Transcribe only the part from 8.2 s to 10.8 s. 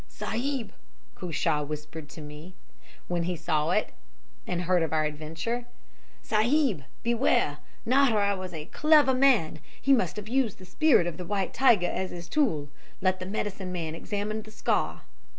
was a clever man. He must have used the